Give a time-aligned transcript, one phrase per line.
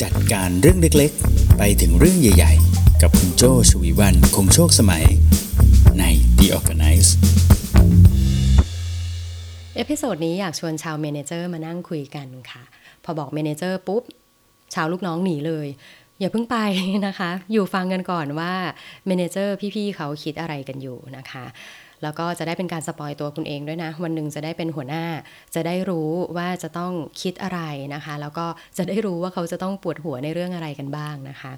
[0.00, 5.04] จัดการเรื่องเล็กๆ ไปถึงเรื่องใหญ่ๆ กับคุณโจชวีวันคงโชคสมัย
[5.98, 6.04] ใน
[6.38, 7.10] The ORGANICE
[9.74, 12.62] episode นี้อยากชวนชาว manager มานั่งคุยกันค่ะ
[13.04, 14.02] พอบอก manager ปุ๊บ
[14.74, 15.66] ชาวลูกน้องหนีเลย
[16.20, 16.56] อย่าเพิ่งไป
[17.06, 18.52] นะคะ อยู่ฟังกันก่อนว่า
[19.06, 21.44] manager พี่ๆเขาคิดอะไรกันอยู่นะคะ
[22.02, 25.04] แล้วก็จะได้เป็นการ spoil ตัวคุณเองด้วยนะ วันหนึ่งจะได้เป็นหัวหน้า
[25.54, 27.60] จะได้รู้ว่าจะต้องคิดอะไร
[27.94, 28.46] นะคะ แล้วก็
[28.78, 31.52] จะได้รู้ว่าเขาจะต้องปวดหัวในเรื่องอะไรกันบ้างนะคะ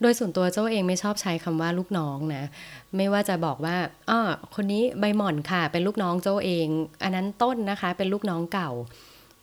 [0.00, 2.44] โดยส่วนตัวเจ้าเองไม่ชอบใช้คำว่าลูกน้องนะ
[2.96, 3.76] ไม่ว่าจะบอกว่า
[4.10, 4.20] อ้อ
[4.54, 6.66] คนนี้ใบหม่อนค่ะ เป็นลูกน้องเจ้าเอง
[7.02, 8.72] อันนั้นต้นนะคะ เป็นลูกน้องเก่า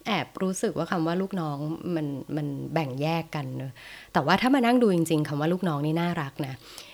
[0.07, 1.57] แอบรู้สึกว่าคำว่าลูกน้อง
[1.95, 3.71] มันมันแบ่งแยกกันเนอะ
[4.13, 6.53] แต่ว่าถ้ามานั่งดูจริง ๆคำว่าลูกน้องนี่น่ารักนะ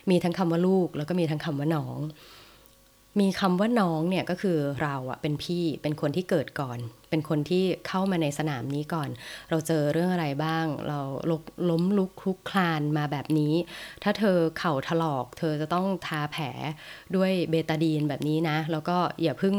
[0.09, 1.97] มีทั้งคำว่าลูกแล้วก็มีทั้งคำว่าน้อง
[3.19, 9.09] มีคำว่าน้องเนี่ยก็คือเราอะเป็นพี่เป็นคนที่เกิดก่อน เป็นคนที่เข้ามาในสนามนี้ก่อน
[9.49, 10.99] เราเจอเรื่องอะไรบ้าง เรา
[11.29, 11.33] ล,
[11.69, 13.53] ล้มลุกคลุกคลานมาแบบนี้
[14.03, 16.45] ถ้าเธอเข่าถลอก เธอจะต้องทาแผล
[17.15, 19.55] ด้วยเบตาดีนแบบนี้นะ แล้วก็อย่าเพิ่ง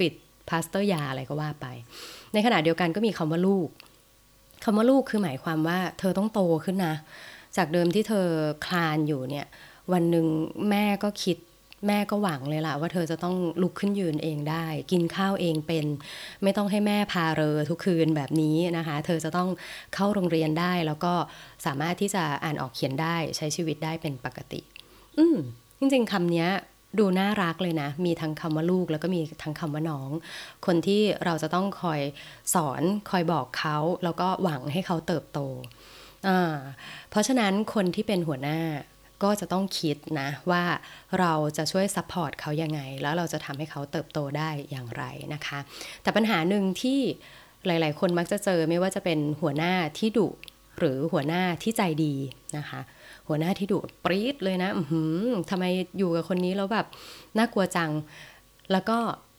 [0.00, 0.12] ปิด
[0.48, 1.66] พลาสเตอร์ยาอะไรก็ว่าไป
[2.32, 3.68] ในขณะเดียวกันก็มีคำว่าลูก
[4.64, 6.94] คำว่าลูกคือหมายความว่า เธอต้องโตขึ้นนะ
[7.56, 8.26] จากเดิมที่เธอ
[8.66, 9.46] คลานอยู่เนี่ย
[9.92, 10.26] วันหนึ่ง
[10.70, 11.36] แม่ก็คิด
[11.86, 15.86] แม่ก็หวังเลยล่ะว่าเธอจะต้องลุกขึ้นยืนเองได้ กินข้าวเองเป็น
[16.42, 19.48] ไม่ต้องให้แม่พาเรอทุกคืนแบบนี้นะคะ เธอจะต้อง
[19.94, 21.14] เข้าโรงเรียนได้ แล้วก็
[21.66, 24.60] สามารถที่จะอ่านออกเขียนได้ใช้ชีวิตได้เป็นปกติ
[25.18, 25.36] อืม
[25.78, 26.46] จริงๆคำนี้
[26.98, 30.10] ดูน่ารักเลยนะ มีทั้งคำว่าลูกแล้วก็มีทั้งคำว่าน้อง
[30.66, 32.00] คนที่เราจะต้องคอย
[32.54, 35.38] สอนคอยบอกเขา แล้วก็หวังให้เขาเติบโต
[36.28, 36.56] อ่า
[37.10, 38.58] เพราะฉะนั้นคนที่เป็นหัวหน้า
[39.22, 40.62] ก็จะต้องคิดนะว่า
[41.20, 45.04] เราจะช่วย support เขายังไง แล้วเราจะทำให้เขาเติบโตได้อย่างไร
[45.34, 45.58] นะคะ
[46.02, 47.00] แต่ปัญหาหนึ่งที่
[47.66, 50.28] หลาย ๆ คนมักจะเจอไม่ว่าจะเป็นหัวหน้าที่ดุ
[50.78, 52.14] หรือหัวหน้าที่ใจดี
[52.56, 52.80] นะคะ
[53.28, 54.70] หัวหน้าที่ดุปรี๊ดเลยนะ
[55.50, 55.64] ทำไม
[55.98, 56.86] อยู่กับคนนี้แล้วแบบ
[57.38, 57.90] น่ากลัวจัง
[58.72, 58.98] แล้วก็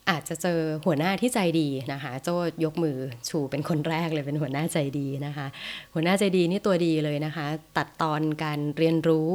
[0.10, 2.36] อาจจะเจอหัวหน้าที่ใจดีนะคะ โจ้
[2.66, 2.98] ยกมือ
[3.30, 5.48] ชูเป็นคนแรกเลยเป็นหัวหน้าใจดีนะคะ
[5.94, 7.48] หัวหน้าใจดีนี่ตัวดีเลยนะคะ
[7.78, 9.30] ตัดตอนการเรียนรู้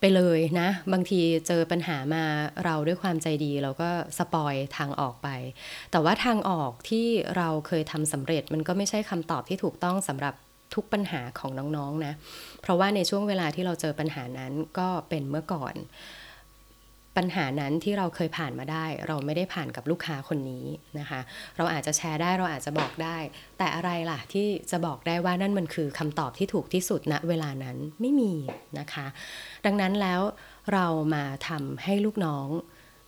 [0.00, 2.24] ไปเลยนะ บางทีเจอปัญหามา
[2.64, 5.28] เราด้วยความใจดีเราก็สปอยทางออกไป
[5.90, 10.34] แต่ว่าทางออกที่เราเคยทำสำเร็จมันก็ไม่ใช่คำตอบที่ถูกต้องสำหรับ
[10.74, 12.14] ทุกปัญหาของน้องๆนนะ
[12.62, 15.74] เพราะว่าในช่วงเวลาที่เราเจอปัญหานั้นก็เป็นเมื่อก่อน
[17.16, 20.66] ปัญหานั้นที่เราเคยผ่านมาได้ เราไม่ได้ผ่านกับลูกค้าคนนี้
[20.98, 21.20] นะคะ
[21.56, 23.16] เราอาจจะแชร์ได้เราอาจจะบอกได้
[23.58, 28.32] แต่อะไรล่ะที่จะบอกได้ว่านั่นมันคือคำตอบที่ถูกที่สุดณเวลานั้นไม่มี
[28.78, 29.06] นะคะ
[29.66, 30.20] ดังนั้นแล้ว
[30.72, 32.48] เรามาทำให้ลูกน้อง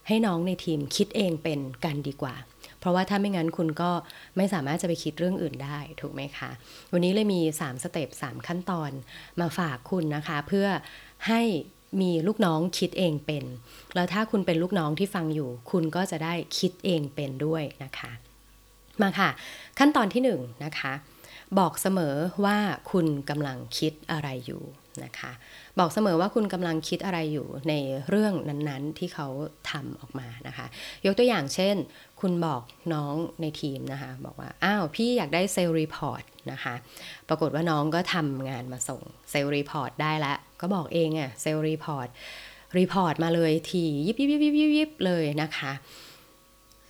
[0.09, 2.35] ให้น้องในทีมคิดเองเป็นกันดีกว่า
[2.79, 3.91] เพราะว่าถ้าไม่งั้นคุณก็
[4.37, 6.51] ไม่สามารถจะไปคิดเรื่องอื่นได้ถูกไหมคะ
[6.93, 8.91] วันนี้เลยมี 3 สเต็ป3 ขั้นตอน
[9.41, 10.67] มาฝากคุณนะคะ เพื่อ
[11.29, 11.43] ให้
[12.01, 13.45] มีลูกน้องคิดเองเป็น
[13.95, 18.11] แล้วถ้าคุณเป็นลูกน้องที่ฟังอยู่ คุณก็จะได้คิดเองเป็นด้วยนะคะ
[19.03, 19.31] มาค่ะ
[19.79, 20.93] ขั้นตอนที่1 นะคะ
[21.59, 22.15] บอกเสมอ
[22.45, 22.59] ว่า
[22.93, 24.63] คุณกำลังคิดอะไรอยู่
[25.05, 25.33] นะคะ
[25.79, 27.75] บอกเสมอว่าคุณกำลังคิดอะไรอยู่ใน
[28.09, 29.29] เรื่องนั้นๆที่เขา
[29.71, 30.67] ทำออกมานะคะ
[31.07, 31.77] ยกตัวอย่างเช่น
[32.21, 32.63] คุณบอก
[32.95, 36.23] น้องในทีมนะคะ บอกว่า อ้าว พี่อยากได้ sales report
[36.53, 36.75] นะคะ
[37.29, 42.09] ปรากฏว่าน้องก็ทำงานมาส่ง sales report ได้แล้ว ก็บอกเองอะ sales report
[42.79, 45.73] report มาเลยทียิบยิบยิบยิบยิบยิบเลยนะคะ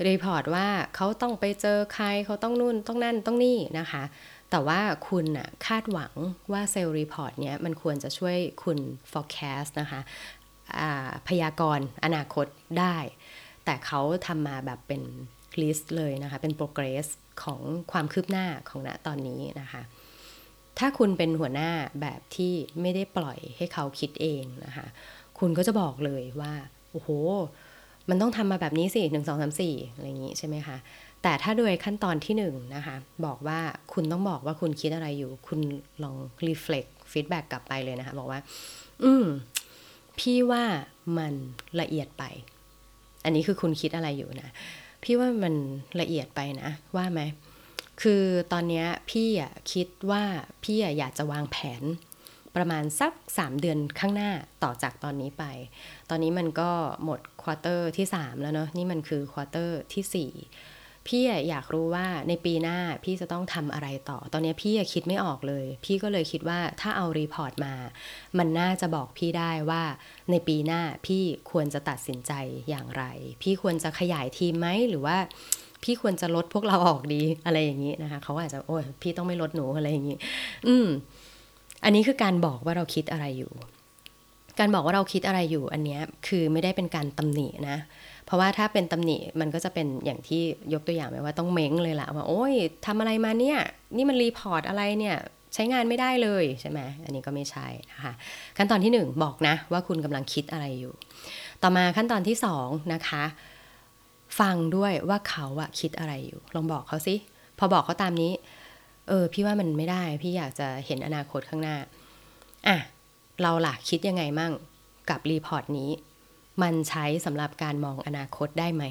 [0.07, 0.67] report ว่า
[0.97, 4.03] เขาต้องไปเจอใครเขาต้องนู่นต้องนั่นต้องนี่นะคะ
[4.51, 6.15] แต่ว่าคุณน่ะคาดหวัง
[6.53, 8.79] ว่า sales report เนี้ยมันควรจะช่วยคุณ
[9.13, 10.01] forecast นะคะ
[11.29, 12.47] พยากรณ์อนาคต
[12.79, 12.97] ได้
[13.65, 15.03] แต่เขาทำมาแบบเป็น
[15.61, 17.07] ลิสต์เลยนะคะ เป็น progress
[17.43, 17.61] ของ
[17.93, 19.83] ความคืบหน้าของณตอนนี้นะคะ
[20.79, 21.71] ถ้าคุณเป็นหัวหน้า
[22.01, 24.87] แบบที่ไม่ได้ปล่อยให้เขาคิดเองนะคะ
[25.39, 26.53] คุณก็จะบอกเลยว่า
[26.93, 27.09] โอ้โห
[28.09, 30.77] มันต้องทำมาแบบนี้สิหนึ่งสองสามสี่อะไรอย่างนี้ใช่ไหมคะ
[31.23, 33.61] แต่ถ้าโดยขั้นตอนที่หนึ่งนะคะ บอกว่า
[33.93, 35.61] คุณต้องบอกว่าคุณคิดอะไรอยู่ คุณ
[36.03, 38.41] ลอง reflect feedback กลับไปเลยนะคะ บอกว่า
[39.03, 39.27] อืม
[40.19, 40.65] พี่ว่า
[41.19, 41.35] มัน
[41.81, 42.25] ละเอียดไป
[43.25, 44.49] อันนี้คือคุณคิดอะไรอยู่นะ
[45.03, 45.55] พี่ว่ามัน
[46.01, 47.21] ละเอียดไปนะ ว่าไหม
[48.03, 50.25] คือตอนนี้พี่อะคิดว่า
[50.65, 51.83] พี่อะอยากจะวางแผน
[52.57, 54.31] ประมาณสัก 3 เดือนข้างหน้า
[54.63, 55.45] ต่อจากตอนนี้ไป
[56.11, 56.71] ตอนนี้มันก็
[57.05, 67.75] หมด quarter ที่ 3 แล้วเนาะนี่มันคือ quarter ที่ 4 พี่อยากรู้ว่าในปีหน้าพี่จะต้องทำอะไรต่อ ตอนนี้พี่คิดไม่ออกเลย พี่ก็เลยคิดว่าถ้าเอา report มา
[68.39, 69.83] มันน่าจะบอกพี่ได้ว่า
[70.31, 72.33] ในปีหน้าพี่ควรจะตัดสินใจ
[72.69, 73.05] อย่างไร
[73.43, 75.17] พี่ควรจะขยายทีมไหมหรือว่า
[75.83, 80.19] พี่ควรจะลดพวกเราออกดีอะไรอย่างนี้นะคะเขาอาจจะโอ้ยพี่ต้องไม่ลดหนูอะไรอย่างนี้
[80.69, 80.87] อืม
[81.85, 83.53] อันนี้คือการบอกว่าเราคิดอะไรอยู่
[84.59, 87.79] การบอกว่าเราคิดอะไรอยู่ อันเนี้ยคือไม่ได้เป็นการตำหนินะ
[88.27, 90.43] เพราะว่าถ้าเป็นตำหนิมันก็จะเป็นอย่างที่
[90.75, 92.55] ยกตัวอย่างไปว่าต้องเม้งเลยละว่าโอ้ย
[92.87, 93.59] ทำอะไรมาเนี่ย
[93.97, 95.17] นี่มัน report อะไรเนี่ย
[95.55, 98.13] ใช้งานไม่ได้เลยใช่ไหมอันนี้ก็ไม่ใช่นะคะ
[98.57, 100.93] ขั้นตอนที่ 1 บอกนะว่าคุณกำลังคิดอะไรอยู่
[101.63, 103.25] ต่อมาขั้นตอนที่2นะคะ
[104.39, 107.15] ฟังด้วยว่าเขาอะคิดอะไรอยู่ ลองบอกเขาสิ
[107.59, 108.33] พอบอกเขาตามนี้
[109.09, 111.77] เออ พี่ว่ามันไม่ได้ พี่อยากจะเห็นอนาคตข้างหน้า
[112.69, 112.77] อะ
[113.43, 114.53] เราล่ะคิดยังไงมั่ง
[115.11, 115.91] กับ report นี้
[116.63, 118.85] มันใช้สำหรับการมองอนาคตได้ไหม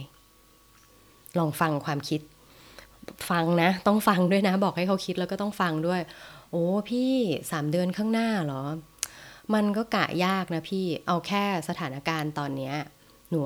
[1.38, 2.22] ลองฟังความคิด
[3.30, 6.02] ฟังนะ ต้องฟังด้วยนะ บอกให้เขาคิดแล้วก็ต้องฟังด้วย
[6.52, 7.12] โอ้พี่
[7.52, 8.64] สามเดือนข้างหน้าเหรอ
[9.54, 12.76] มันก็กะยากนะพี่ เอาแค่สถานการณ์ตอนเนี้ย
[13.30, 13.40] หนู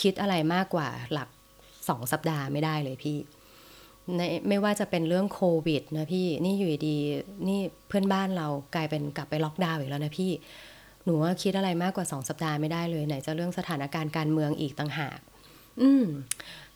[0.00, 1.28] คิดอะไรมากกว่าหลัก
[1.90, 3.18] สองสัปดาห์ไม่ได้เลยพี่
[4.16, 6.96] ในไม่ว่าจะเป็นเรื่องโควิดนะพี่ นี่อยู่ดี
[7.48, 10.32] นี่เพื่อนบ้านเรากลายเป็นกลับไปล็อกดาวน์อีกแล้วนะพี่
[11.04, 15.18] หนูว่าคิดอะไรมากกว่าสองสัปดาห์ไม่ได้เลย ไหนจะเรื่องสถานการณ์การเมืองอีกต่างหาก
[15.82, 16.04] อืม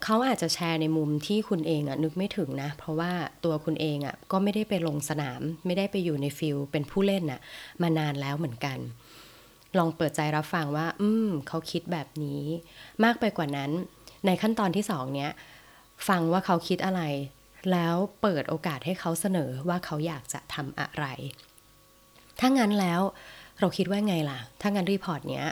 [0.04, 3.12] เขาอาจจะแชร์ในมุมที่คุณเองอะนึกไม่ถึงนะ เพราะว่า
[3.44, 7.40] ตัวคุณเองอะก็ไม่ได้ไปลงสนาม ไม่ได้ไปอยู่ใน field เป็นผู้เล่นอะ
[7.82, 8.78] มานานแล้วเหมือนกัน
[9.78, 12.42] ลองเปิดใจรับฟังว่า อืมเขาคิดแบบนี้
[13.04, 13.70] มากไปกว่านั้น
[14.26, 15.30] ในขั้นตอนที่สองเนี้ย
[16.08, 17.02] ฟังว่าเขาคิดอะไร
[17.72, 21.04] แล้วเปิดโอกาสให้เขาเสนอว่าเขาอยากจะทำอะไร
[22.40, 23.00] ถ้างั้นแล้ว
[23.60, 25.46] เราคิดว่าไงล่ะ ถ้างั้น report เนี้ย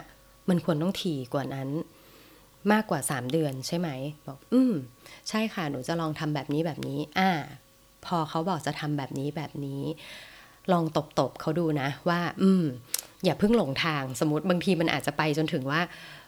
[0.49, 1.69] มันควรต้องถี่กว่านั้น
[2.71, 3.89] มากกว่า 3 เดือนใช่ไหม
[4.27, 4.73] บอกอืม
[5.29, 7.31] ใช่ค่ะหนูจะลองทำแบบนี้แบบนี้ อ่า
[8.05, 9.81] พอเขาบอกจะทำแบบนี้แบบนี้
[10.71, 10.83] ลอง
[11.19, 12.63] ตบๆเขาดูนะว่า อืม
[13.23, 15.81] อย่าเพิ่งหลงทางสมมติบางทีมันอาจจะไปจนถึงว่า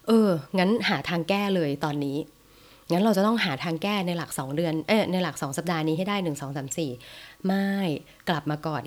[0.07, 2.17] เออ งั้นหาทางแก้เลยตอนนี้
[2.91, 7.67] งั้นเราจะต้องหาทางแก้ในหลัก 2 เดือน เออในหลัก 2 สัปดาห์นี้ให้ได้ 1 2 3 4 ไม่
[8.29, 8.83] กลับมาก่อน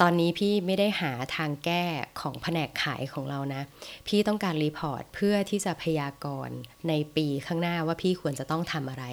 [0.00, 1.84] ตอนนี้พี่ไม่ได้หาทางแก้
[2.20, 3.62] ของแผนกขายของเรานะ
[4.06, 6.56] พี่ต้องการรีพอร์ตเพื่อที่จะพยากรณ์
[6.88, 9.04] ในปีข้างหน้าว่าพี่ควรจะต้องทำอะไร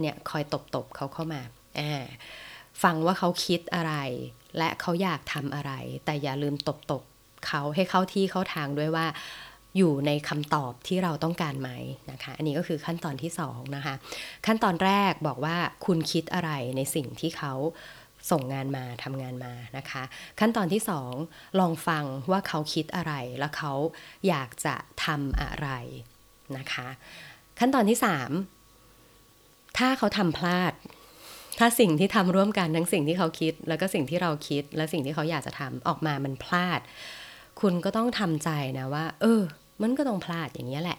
[0.00, 0.42] เนี่ยคอย
[0.74, 1.40] ตบๆเขาเข้ามา
[1.78, 2.04] อ่า
[2.82, 3.94] ฟังว่าเขาคิดอะไร
[4.58, 5.72] และเขาอยากทำอะไร
[6.04, 6.54] แต่อย่าลืม
[6.90, 9.06] ตบๆเขาให้เข้าที่เข้าทางด้วยว่า
[9.76, 11.70] อยู่ในคำตอบที่เราต้องการไหม
[12.10, 13.94] นะคะ อันนี้ก็คือขั้นตอนที่2นะคะ
[14.46, 15.56] ขั้นตอนแรกบอกว่า
[15.86, 17.54] คุณคิดอะไรในสิ่งที่เขา
[18.30, 20.02] ส่งงานมาทำงานมานะคะ
[20.40, 20.82] ขั้นตอนที่
[21.20, 23.72] 2 ลองฟังว่าเขาคิดอะไรแล้วเขา
[24.28, 24.74] อยากจะ
[25.04, 25.68] ทำอะไร
[26.56, 26.88] นะคะ
[27.58, 27.98] ขั้นตอนที่
[28.86, 30.72] 3 ถ้าเขาทำพลาด
[31.58, 36.80] ถ้าสิ่งที่ทำร่วมกันทั้งสิ่งที่เขาคิด แล้วก็สิ่งที่เราคิด และสิ่งที่เขาอยากจะทำออกมามันพลาด
[37.60, 39.42] คุณก็ต้องทำใจนะว่า เออ
[39.82, 40.98] มันก็ต้องพลาดอย่างนี้แหละ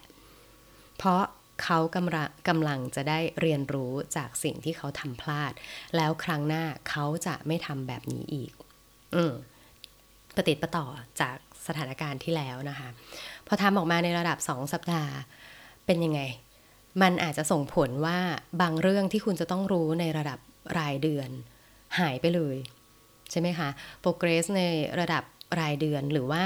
[0.97, 1.23] เพราะ
[1.63, 5.51] เขากำลังกำลังจะได้เรียนรู้จากสิ่งที่เขาทำพลาด
[5.95, 8.51] แล้วครั้งหน้าเขาจะไม่ทำแบบนี้อีก
[9.15, 9.33] อืม
[10.35, 10.85] ปฏิดประต่อ
[11.21, 11.35] จาก
[11.67, 12.89] สถานการณ์ที่แล้วนะคะ
[13.47, 15.13] พอทำออกมาในระดับ 2 สัปดาห์
[15.85, 16.21] เป็นยังไง
[17.01, 18.19] มันอาจจะส่งผลว่า
[18.61, 20.39] บางเรื่องที่คุณจะต้องรู้ในระดับ
[20.77, 21.29] รายเดือน
[21.99, 22.57] หายไปเลย
[23.31, 23.69] ใช่ไหมคะ
[24.01, 24.61] โปรเกรสใน
[24.99, 25.23] ระดับ
[25.59, 26.43] รายเดือน หรือว่า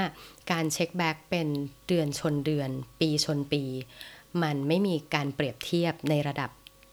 [0.52, 1.48] การเช็คแบ็กเป็น
[1.88, 2.70] เดือนชนเดือน
[3.00, 3.62] ปีชนปี
[4.42, 6.50] มันไม่มีการเปรียบเทียบในระดับ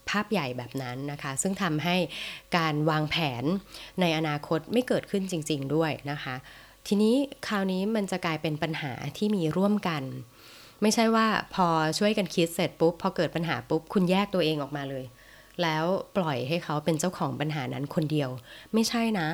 [0.09, 1.95] ภาพใหญ่แบบนั้นนะคะ ซึ่งทำให้
[2.57, 3.43] การวางแผน
[4.01, 6.35] ในอนาคตไม่เกิดขึ้นจริง ๆด้วยนะคะ
[6.87, 7.15] ทีนี้
[7.47, 10.03] คราวนี้มันจะกลายเป็นปัญหาที่มีร่วมกัน
[10.81, 11.67] ไม่ใช่ว่าพอ
[11.99, 15.05] ช่วยกันคิดเสร็จปุ๊บพอเกิดปัญหาปุ๊บคุณแยกตัวเองออกมาเลย
[15.61, 15.85] แล้ว
[16.17, 18.29] ปล่อยให้เขาเป็นเจ้าของปัญหานั้นคนเดียว
[18.73, 19.29] ไม่ใช่นะ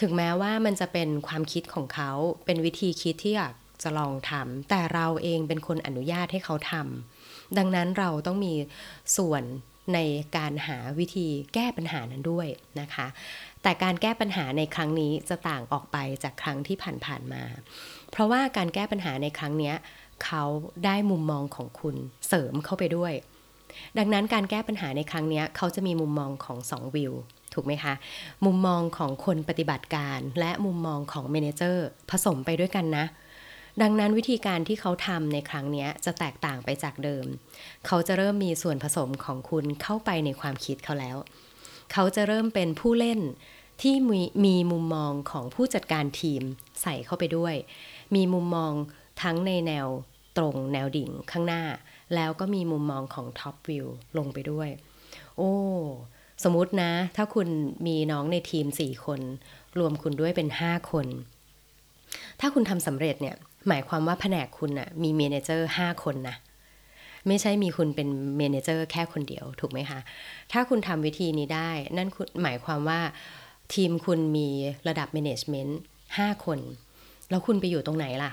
[0.00, 2.10] ถึงแม้ว่ามันจะเป็นความคิดของเขา
[2.44, 8.54] เป็นวิธีคิดที่อยากจะลองทำแต่เราเองเป็นคนอนุญาตให้เขาทำดังนั้นเราต้องมี
[9.16, 9.42] ส่วน
[9.94, 9.98] ใน
[10.36, 12.48] การหาวิธีแก้ปัญหานั้นด้วย
[12.80, 13.06] นะคะ
[13.62, 16.76] แต่การแก้ปัญหาในครั้งนี้จะต่างออกไปจากครั้งที่
[17.06, 17.42] ผ่านๆมา
[18.10, 19.72] เพราะว่าการแก้ปัญหาในครั้งนี้
[20.24, 20.44] เขา
[20.84, 21.96] ได้มุมมองของคุณ
[22.28, 23.12] เสริมเข้าไปด้วย
[23.98, 27.12] ดังนั้นการแก้ปัญหาในครั้งนี้เขาจะมีมุมมองของสองวิว
[27.54, 27.94] ถูกไหมคะ
[28.44, 33.06] มุมมองของคนปฏิบัติการและมุมมองของเมนเจอร์ผสมไปด้วยกันนะ
[33.82, 37.24] ดังนั้นวิธีการที่เขาทำในครั้งนี้จะแตกต่างไปจากเดิม
[37.86, 41.16] เขาจะเริ่มมีส่วนผสมของคุณเข้าไปในความคิดเขาแล้ว
[41.92, 43.20] เขาจะเริ่มเป็นผู้เล่น
[43.82, 46.42] ที่มีมีมุมมองของผู้จัดการทีม
[46.82, 47.54] ใส่เข้าไปด้วย
[48.14, 48.72] มีมุมมอง
[49.22, 49.86] ทั้งในแนว
[50.36, 51.64] ตรงแนวดิ่งข้างหน้า
[52.14, 53.86] แล้วก็มีมุมมองของท็อปวิว
[54.18, 54.68] ลงไปด้วย
[55.36, 55.52] โอ้
[56.44, 57.48] สมมตินะ ถ้าคุณ
[57.86, 59.20] มีน้องในทีม 4 คน
[59.78, 61.06] รวมคุณด้วยเป็น 5 คน
[62.40, 63.36] ถ้าคุณทำสำเร็จเนี่ย
[63.68, 66.36] หมายความว่าแผนกคุณนะ่ะมีเมนเจอร์ 5 คนนะ
[67.26, 70.00] ไม่ใช่มีคุณเป็นเมนเจอร์แค่คนเดียวถูกไหมคะ
[70.52, 72.08] ถ้าคุณทำวิธีนี้ได้ นั่น
[72.42, 73.00] หมายความว่า
[73.74, 74.48] ทีมคุณมี
[74.88, 75.72] ระดับ management
[76.06, 76.58] 5คน
[77.30, 78.32] แล้วคุณไปอยู่ตรงไหนล่ะ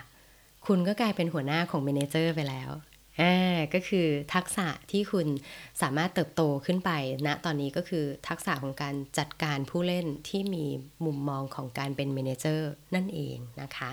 [0.68, 2.70] คุณก็กลายเป็นหัวหน้าของเมนเจอร์ไปแล้ว
[3.22, 5.27] อ่าก็คือทักษะที่คุณ
[5.81, 6.91] สามารถเติบโตขึ้นไป
[7.25, 10.65] ณนะตอนนี้ก็คือทักษะของการจัดการผู้เล่นที่มี
[11.05, 13.89] มุมมองของการเป็นเมนเจอร์นั่นเองนะคะ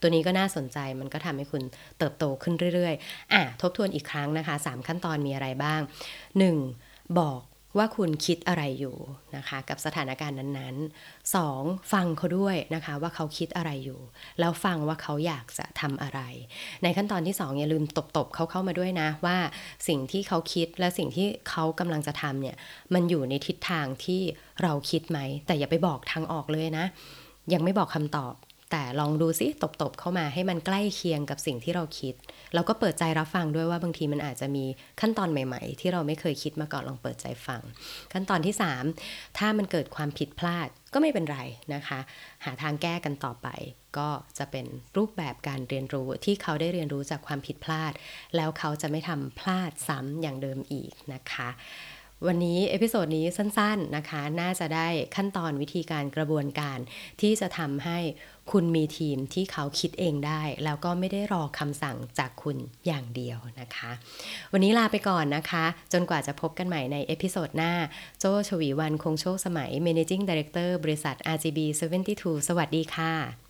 [0.00, 1.62] ตัวนี้ก็น่าสนใจมันก็ทำให้คุณ
[1.98, 5.80] เติบโตขึ้นเรื่อยๆ อะทบทวนอีกครั้งนะคะ 3 ขั้นตอนมีอะไรบ้าง
[6.48, 7.18] 1.
[7.18, 7.40] บอก
[7.78, 8.96] ว่าคุณคิดอะไรอยู่
[9.36, 11.92] นะคะกับสถานการณ์นั้นๆ 2.
[11.92, 14.00] ฟังเขาด้วยนะคะว่าเขาคิดอะไรอยู่
[14.40, 16.20] แล้วฟังว่าเขาอยากจะทำอะไร
[16.82, 19.38] ในขั้นตอนที่ 2 อย่าลืมตบๆเขาเข้ามาด้วยนะว่า
[19.88, 22.56] สิ่งที่เขาคิดและสิ่งที่เขากำลังจะทำเนี่ย
[22.94, 24.20] มันอยู่ในทิศทางที่
[24.62, 26.86] เราคิดไหม แต่อย่าไปบอกทางออกเลยนะ
[27.52, 28.34] ยังไม่บอกคำตอบ
[28.70, 32.14] แต่ลองดูซิตบๆเข้ามาให้มันใกล้เคียงกับสิ่งที่เราคิด
[32.54, 34.64] เราก็เปิดใจรับฟังด้วยว่าบางทีมันอาจจะมี
[35.00, 37.60] ขั้นตอนใหม่ ๆ ที่เราไม่เคยคิดมาก่อนลองเปิดใจฟัง
[38.12, 38.54] ขั้นตอนที่
[38.96, 41.38] 3 ถ้ามันเกิดความผิดพลาดก็ไม่เป็นไร
[41.74, 42.00] นะคะ
[42.44, 43.48] หาทางแก้กันต่อไป
[43.98, 44.08] ก็
[44.38, 47.92] จะเป็นรูปแบบการเรียนรู้ที่เขาได้เรียนรู้จากความผิดพลาด
[48.36, 51.48] แล้วเขาจะไม่ทำพลาดซ้ำอย่างเดิมอีกนะคะ
[52.26, 56.78] วันนี้ episode นี้สั้นๆนะคะ น่าจะได้ขั้นตอนวิธีการกระบวนการ
[57.20, 57.98] ที่จะทำให้
[58.52, 62.56] คุณมีทีมที่เขาคิดเองได้ แล้วก็ไม่ได้รอคำสั่งจากคุณ
[62.86, 63.90] อย่างเดียวนะคะ
[64.52, 67.72] วันนี้ลาไปก่อนนะคะ จนกว่าจะพบกันใหม่ในเอพิโซดหน้า
[68.18, 71.58] โจชวีวันคงโชคสมัย Managing Director บริษัท RGB
[72.08, 73.45] 72 สวัสดีค่ะ